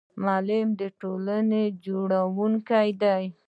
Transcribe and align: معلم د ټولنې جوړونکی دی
معلم 0.23 0.67
د 0.79 0.81
ټولنې 1.01 1.63
جوړونکی 1.85 2.87
دی 3.01 3.23